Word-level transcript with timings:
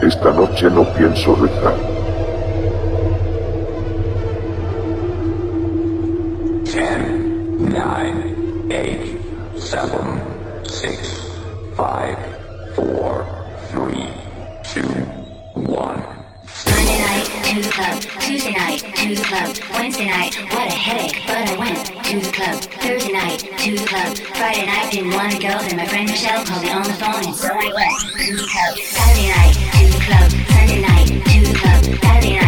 Esta 0.00 0.30
noche 0.30 0.70
no 0.70 0.84
pienso 0.94 1.34
rezar. 1.34 1.74
Ten, 6.64 7.68
nine, 7.68 8.68
eight, 8.70 9.20
seven, 9.56 10.20
six, 10.64 11.20
five, 11.76 12.16
four, 12.76 13.26
three, 13.70 14.06
two, 14.62 14.88
one. 15.66 16.02
Friday 24.38 24.64
night 24.66 24.92
didn't 24.92 25.12
want 25.12 25.32
to 25.32 25.38
go, 25.38 25.48
then 25.48 25.76
my 25.76 25.86
friend 25.86 26.08
Michelle 26.08 26.44
called 26.44 26.62
me 26.62 26.70
on 26.70 26.84
the 26.84 26.92
phone 26.94 27.24
and 27.24 27.34
so 27.34 27.48
I 27.48 27.72
went 27.74 28.00
to 28.00 28.36
the 28.36 28.46
club, 28.46 28.78
Saturday 28.78 29.28
night 29.28 29.77
club 30.08 30.30
Sunday 30.48 30.80
night 30.80 31.06
to 31.06 31.40
the 31.42 31.52
club 31.58 31.84
Saturday 32.00 32.36
night. 32.36 32.47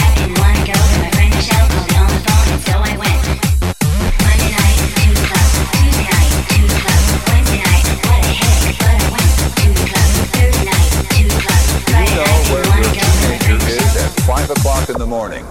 morning. 15.21 15.45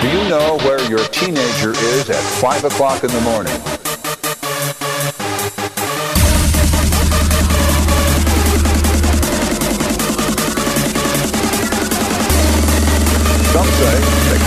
Do 0.00 0.08
you 0.08 0.28
know 0.28 0.58
where 0.64 0.82
your 0.90 0.98
teenager 1.10 1.70
is 1.70 2.10
at 2.10 2.16
5 2.40 2.64
o'clock 2.64 3.04
in 3.04 3.10
the 3.10 3.20
morning? 3.20 3.77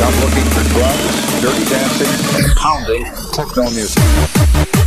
I'm 0.03 0.19
looking 0.21 0.43
for 0.49 0.63
drugs, 0.73 1.41
dirty 1.41 1.65
dancing, 1.69 2.43
and 2.43 2.55
pounding 2.57 3.05
techno 3.33 3.69
music. 3.69 4.80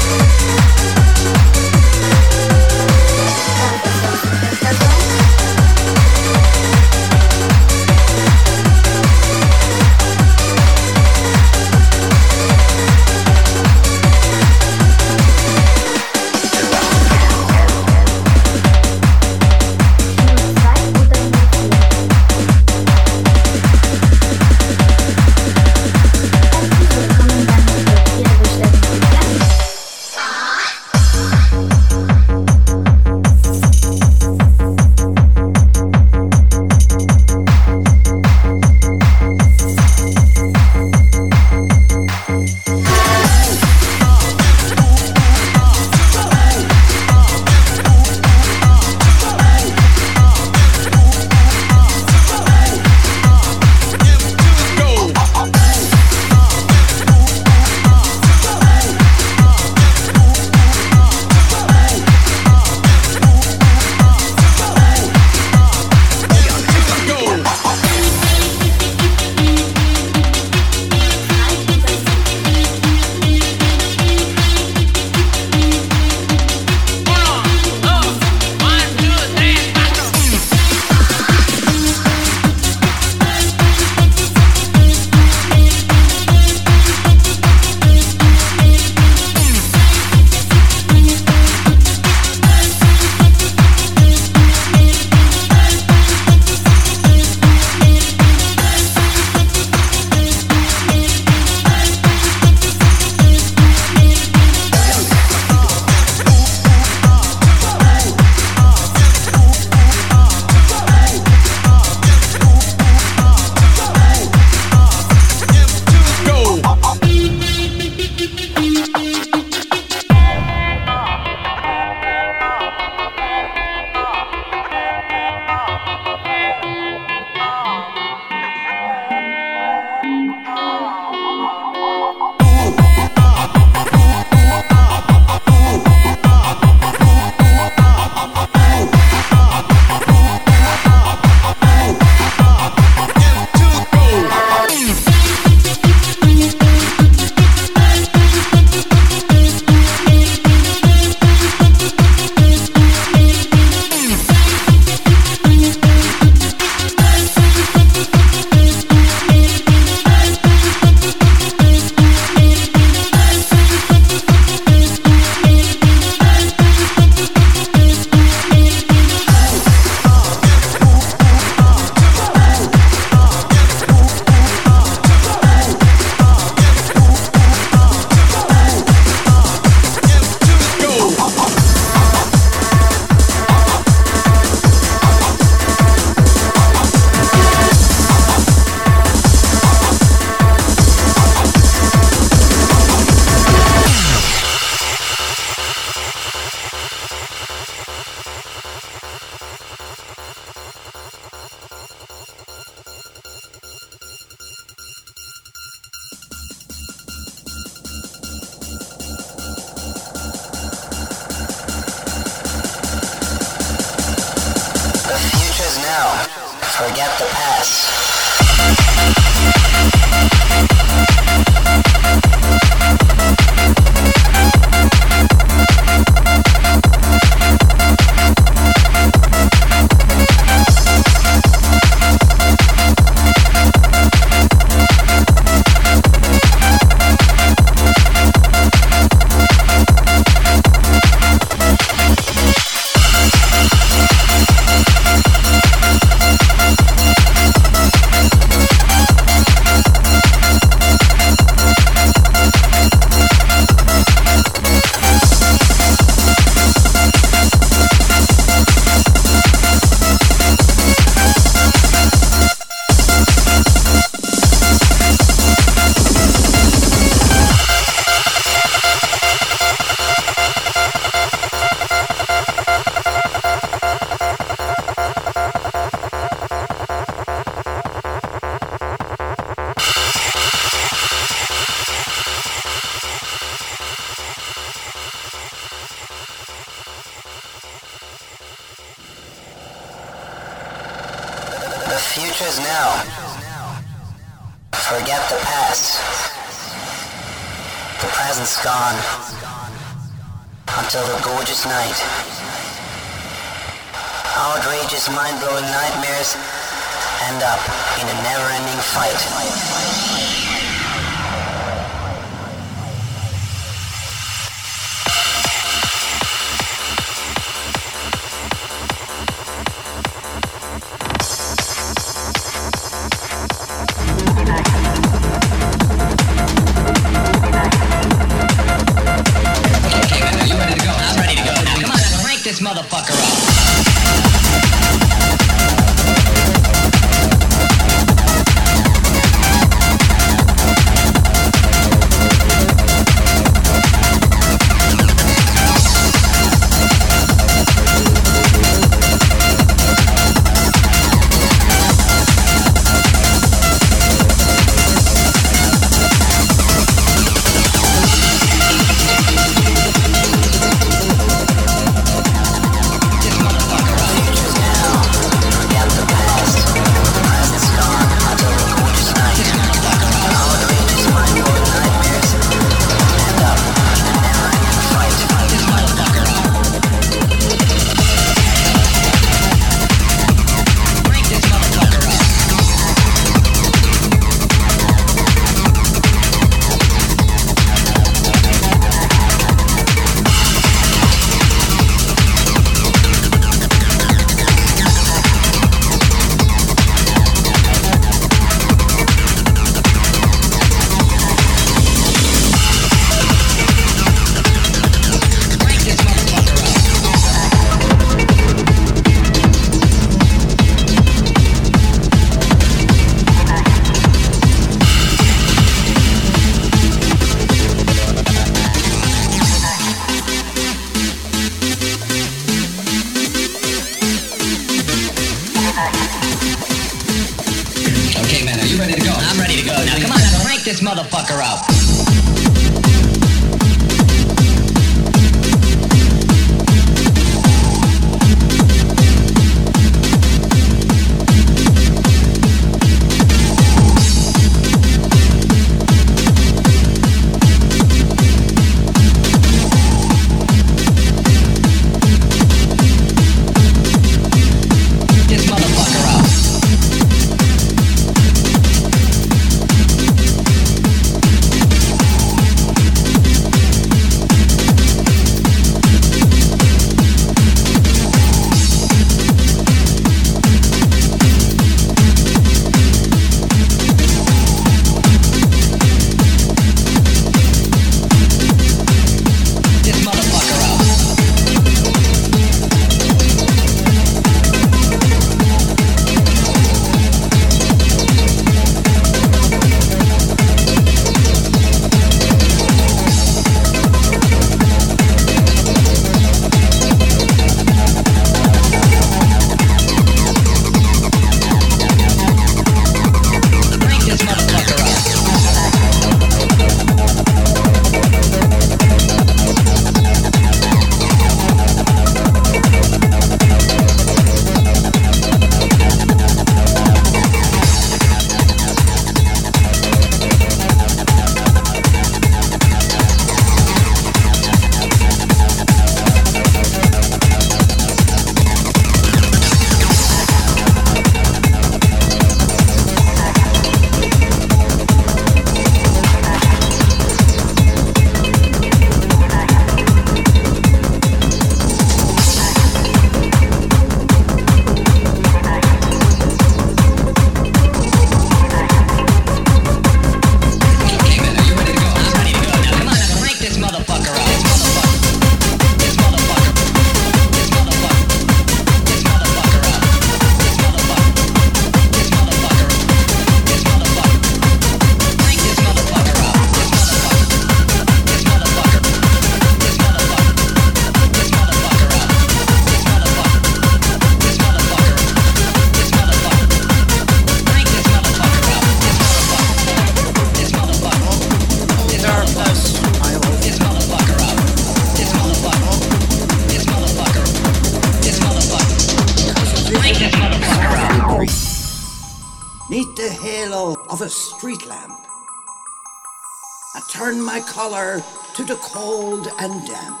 Cold 598.72 599.28
and 599.38 599.66
damp. 599.66 600.00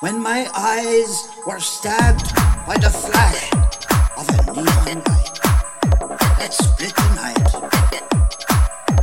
When 0.00 0.20
my 0.20 0.50
eyes 0.56 1.28
were 1.46 1.60
stabbed 1.60 2.34
by 2.66 2.76
the 2.78 2.90
flash 2.90 3.52
of 4.18 4.28
a 4.28 4.42
neon 4.52 5.02
light 5.06 5.38
that 6.38 6.52
split 6.52 6.94
the 6.96 7.14
night 7.14 7.54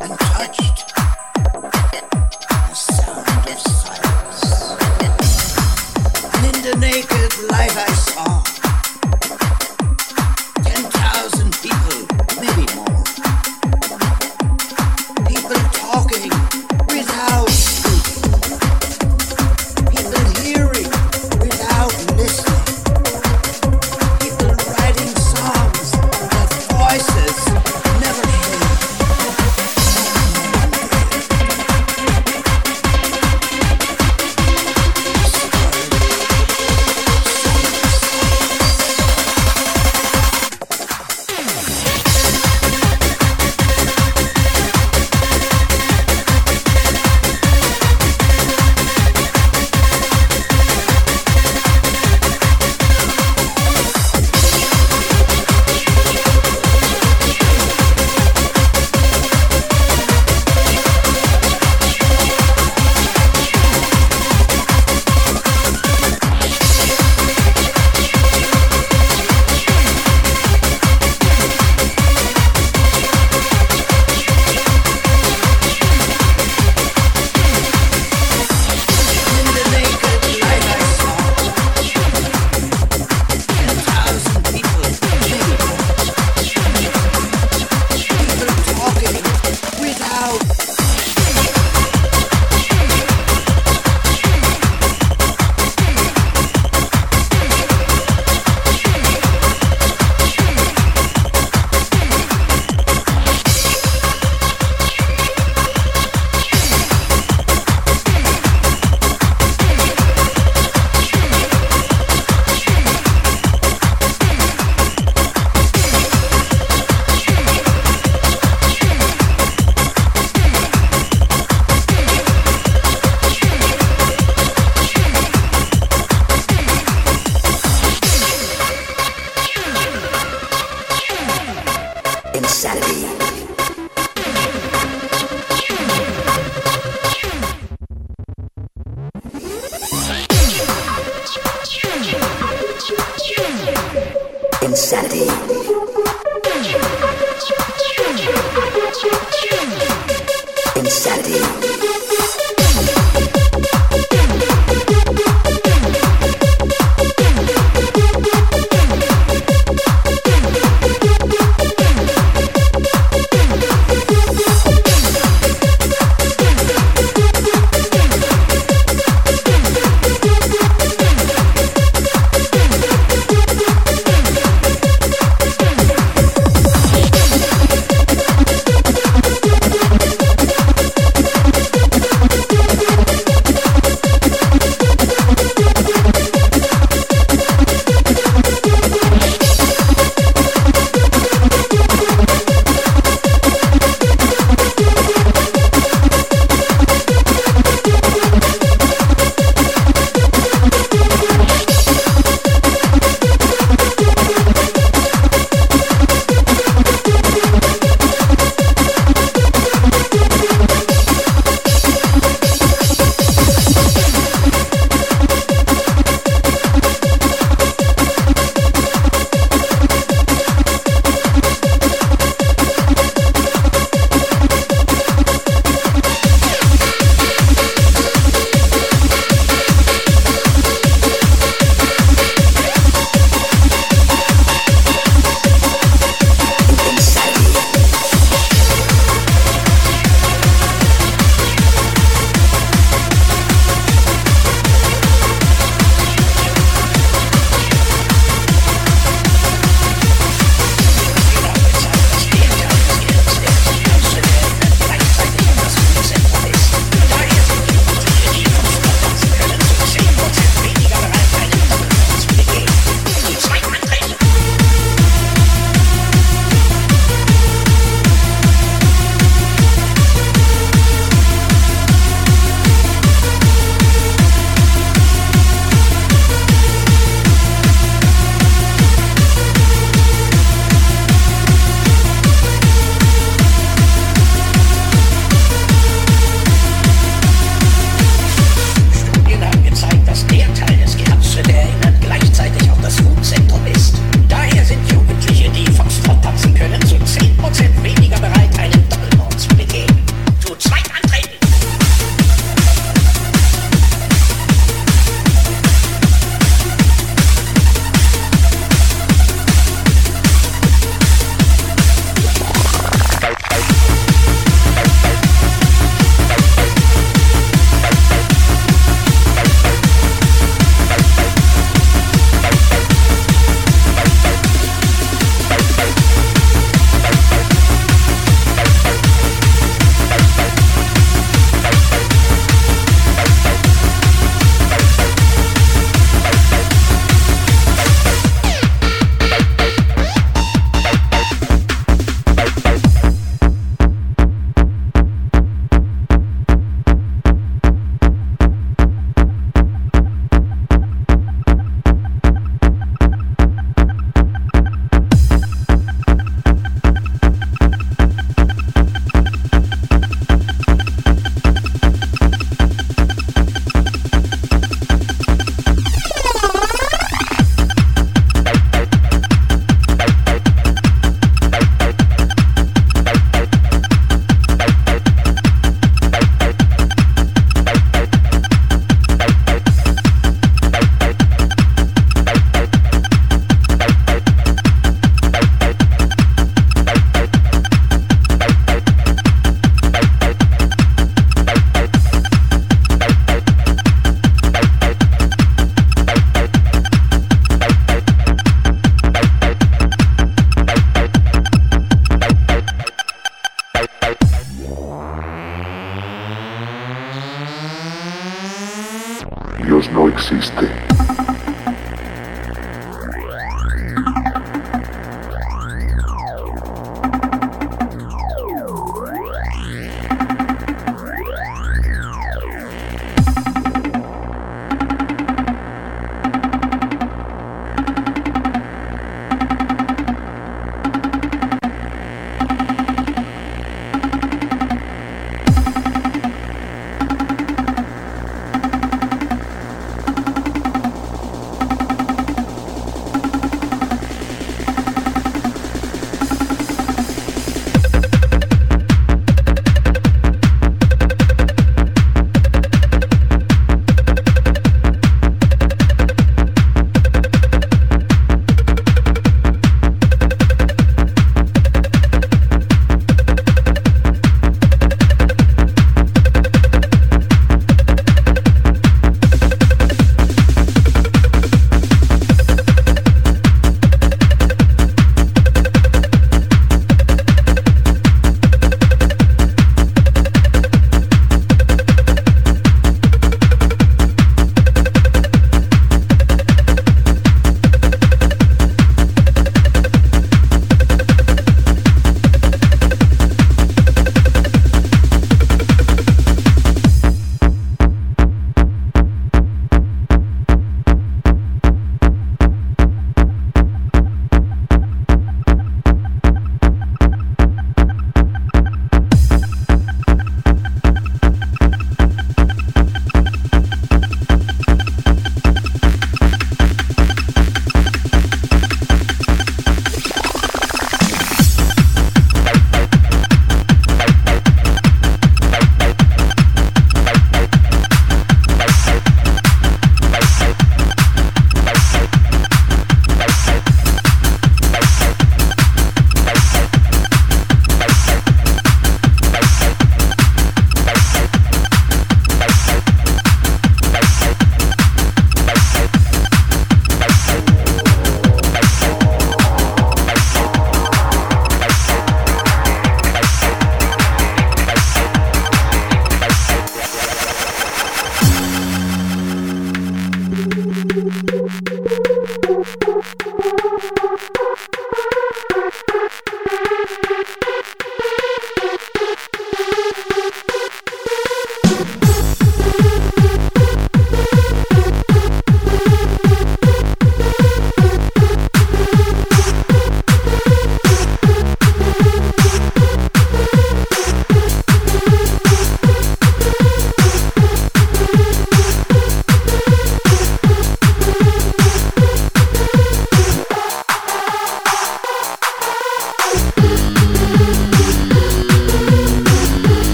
and 0.00 0.18
touched 0.32 0.94
the 2.68 2.74
sound 2.74 3.48
of 3.52 3.60
silence. 3.60 4.44
And 6.34 6.44
in 6.56 6.62
the 6.62 6.76
naked 6.80 7.32
light 7.50 7.76
I 7.76 7.92
saw 7.92 8.21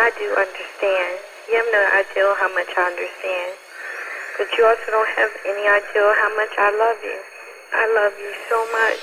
I 0.00 0.08
do 0.16 0.32
understand. 0.32 1.20
You 1.44 1.60
have 1.60 1.68
no 1.76 1.84
idea 2.00 2.32
how 2.40 2.48
much 2.56 2.72
I 2.72 2.88
understand. 2.88 3.52
But 4.38 4.48
you 4.56 4.64
also 4.64 4.88
don't 4.88 5.12
have 5.12 5.28
any 5.44 5.68
idea 5.68 6.14
how 6.16 6.32
much 6.40 6.56
I 6.56 6.70
love 6.72 6.96
you. 7.04 7.20
I 7.76 7.84
love 8.00 8.16
you 8.16 8.32
so 8.48 8.64
much. 8.72 9.02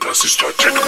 Das 0.00 0.24
ist 0.24 0.38
Techno. 0.38 0.80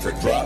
For 0.00 0.12
drugs, 0.12 0.39